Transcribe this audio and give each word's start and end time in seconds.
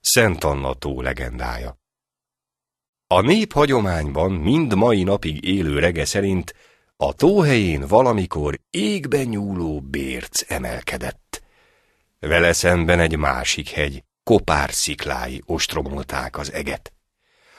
Szent 0.00 0.44
Anna 0.44 0.74
tó 0.74 1.00
legendája. 1.00 1.78
A 3.06 3.20
nép 3.20 3.52
hagyományban 3.52 4.32
mind 4.32 4.74
mai 4.74 5.02
napig 5.02 5.44
élő 5.44 5.78
rege 5.78 6.04
szerint 6.04 6.54
a 6.96 7.12
tóhelyén 7.12 7.86
valamikor 7.86 8.60
égben 8.70 9.26
nyúló 9.26 9.80
bérc 9.80 10.50
emelkedett. 10.50 11.42
Vele 12.18 12.52
szemben 12.52 13.00
egy 13.00 13.16
másik 13.16 13.68
hegy, 13.68 14.04
kopár 14.22 14.72
sziklái 14.72 15.42
ostromolták 15.46 16.38
az 16.38 16.52
eget. 16.52 16.92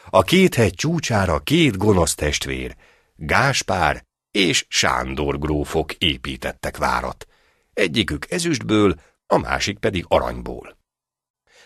A 0.10 0.22
két 0.22 0.56
hegy 0.56 0.74
csúcsára 0.74 1.40
két 1.40 1.78
gonosz 1.78 2.16
testvér, 2.16 2.76
Gáspár 3.16 4.06
és 4.32 4.66
Sándor 4.70 5.40
grófok 5.40 5.94
építettek 5.94 6.78
várat. 6.78 7.28
Egyikük 7.74 8.32
ezüstből, 8.32 8.96
a 9.28 9.38
másik 9.38 9.78
pedig 9.78 10.06
aranyból. 10.08 10.80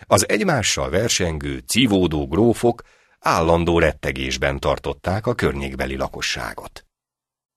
Az 0.00 0.28
egymással 0.28 0.90
versengő, 0.90 1.62
civódó 1.66 2.26
grófok 2.26 2.82
állandó 3.20 3.78
rettegésben 3.78 4.60
tartották 4.60 5.26
a 5.26 5.34
környékbeli 5.34 5.96
lakosságot. 5.96 6.84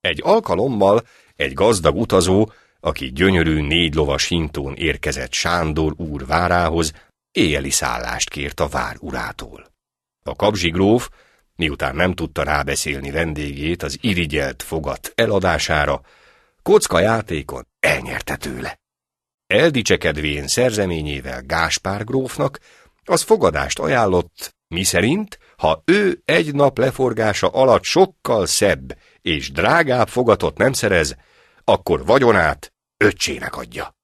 Egy 0.01 0.21
alkalommal 0.23 1.07
egy 1.35 1.53
gazdag 1.53 1.95
utazó, 1.95 2.51
aki 2.79 3.11
gyönyörű 3.11 3.61
négy 3.61 3.95
lovas 3.95 4.27
hintón 4.27 4.75
érkezett 4.75 5.33
Sándor 5.33 5.93
úr 5.97 6.25
várához, 6.25 6.93
éjjeli 7.31 7.69
szállást 7.69 8.29
kért 8.29 8.59
a 8.59 8.67
vár 8.67 8.95
urától. 8.99 9.71
A 10.23 10.35
kapzsigróf, 10.35 11.09
miután 11.55 11.95
nem 11.95 12.13
tudta 12.13 12.43
rábeszélni 12.43 13.11
vendégét 13.11 13.83
az 13.83 13.97
irigyelt 14.01 14.63
fogat 14.63 15.11
eladására, 15.15 16.01
kocka 16.61 16.99
játékon 16.99 17.67
elnyerte 17.79 18.35
tőle. 18.35 18.79
Eldicsekedvén 19.53 20.47
szerzeményével 20.47 21.41
Gáspár 21.41 22.03
grófnak, 22.03 22.59
az 23.03 23.21
fogadást 23.21 23.79
ajánlott, 23.79 24.55
miszerint, 24.67 25.39
ha 25.57 25.81
ő 25.85 26.21
egy 26.25 26.53
nap 26.53 26.77
leforgása 26.77 27.47
alatt 27.47 27.83
sokkal 27.83 28.45
szebb 28.45 28.97
és 29.21 29.51
drágább 29.51 30.07
fogatot 30.07 30.57
nem 30.57 30.73
szerez, 30.73 31.15
akkor 31.63 32.05
vagyonát 32.05 32.73
öccsének 32.97 33.55
adja. 33.55 33.95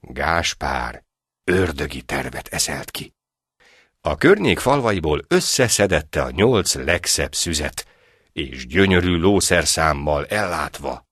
Gáspár 0.00 1.04
ördögi 1.44 2.02
tervet 2.02 2.48
eszelt 2.48 2.90
ki. 2.90 3.14
A 4.00 4.16
környék 4.16 4.58
falvaiból 4.58 5.24
összeszedette 5.28 6.22
a 6.22 6.30
nyolc 6.30 6.74
legszebb 6.74 7.34
szüzet, 7.34 7.86
és 8.32 8.66
gyönyörű 8.66 9.16
lószerszámmal 9.16 10.26
ellátva, 10.26 11.03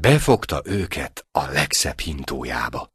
befogta 0.00 0.62
őket 0.64 1.26
a 1.32 1.46
legszebb 1.46 1.98
hintójába. 1.98 2.92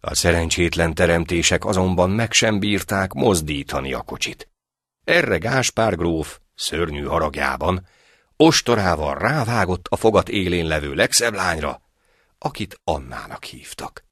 A 0.00 0.14
szerencsétlen 0.14 0.94
teremtések 0.94 1.64
azonban 1.64 2.10
meg 2.10 2.32
sem 2.32 2.58
bírták 2.58 3.12
mozdítani 3.12 3.92
a 3.92 4.00
kocsit. 4.02 4.50
Erre 5.04 5.38
Gáspár 5.38 5.96
gróf, 5.96 6.40
szörnyű 6.54 7.04
haragjában, 7.04 7.86
ostorával 8.36 9.18
rávágott 9.18 9.86
a 9.88 9.96
fogat 9.96 10.28
élén 10.28 10.66
levő 10.66 10.94
legszebb 10.94 11.34
lányra, 11.34 11.82
akit 12.38 12.80
Annának 12.84 13.44
hívtak. 13.44 14.04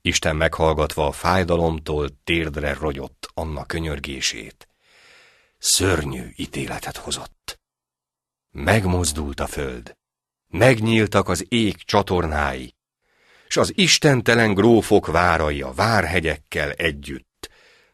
Isten 0.00 0.36
meghallgatva 0.36 1.06
a 1.06 1.12
fájdalomtól 1.12 2.08
térdre 2.24 2.74
rogyott 2.74 3.30
Anna 3.34 3.64
könyörgését, 3.64 4.68
szörnyű 5.58 6.32
ítéletet 6.36 6.96
hozott. 6.96 7.60
Megmozdult 8.50 9.40
a 9.40 9.46
föld, 9.46 9.96
megnyíltak 10.48 11.28
az 11.28 11.46
ég 11.48 11.76
csatornái, 11.76 12.74
s 13.48 13.56
az 13.56 13.72
istentelen 13.76 14.54
grófok 14.54 15.06
várai 15.06 15.62
a 15.62 15.72
várhegyekkel 15.72 16.70
együtt, 16.70 17.50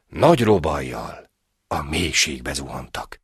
nagy 0.07 0.43
robajjal 0.43 1.31
a 1.67 1.83
mélységbe 1.83 2.53
zuhantak. 2.53 3.21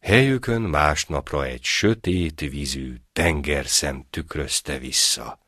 Helyükön 0.00 0.62
másnapra 0.62 1.44
egy 1.44 1.64
sötét 1.64 2.40
vízű 2.40 2.96
tengerszem 3.12 4.06
tükrözte 4.10 4.78
vissza 4.78 5.38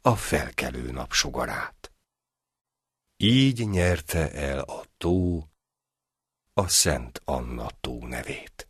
a 0.00 0.16
felkelő 0.16 0.90
napsugarát. 0.90 1.92
Így 3.16 3.68
nyerte 3.68 4.32
el 4.32 4.60
a 4.60 4.84
tó 4.98 5.48
a 6.52 6.68
Szent 6.68 7.20
Anna 7.24 7.70
tó 7.80 8.06
nevét. 8.06 8.69